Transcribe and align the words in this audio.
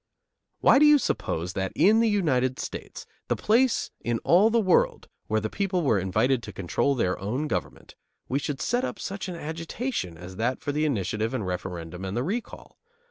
Why 0.61 0.79
do 0.79 0.85
you 0.87 0.97
suppose 0.97 1.53
that 1.53 1.71
in 1.75 1.99
the 1.99 2.09
United 2.09 2.57
States, 2.57 3.05
the 3.27 3.35
place 3.35 3.91
in 4.03 4.17
all 4.23 4.49
the 4.49 4.59
world 4.59 5.07
where 5.27 5.39
the 5.39 5.47
people 5.47 5.83
were 5.83 5.99
invited 5.99 6.41
to 6.41 6.51
control 6.51 6.95
their 6.95 7.19
own 7.19 7.47
government, 7.47 7.93
we 8.27 8.39
should 8.39 8.61
set 8.63 8.83
up 8.83 8.97
such 8.97 9.27
an 9.29 9.35
agitation 9.35 10.17
as 10.17 10.37
that 10.37 10.59
for 10.59 10.71
the 10.71 10.85
initiative 10.85 11.35
and 11.35 11.45
referendum 11.45 12.03
and 12.03 12.17
the 12.17 12.23
recall. 12.23 12.79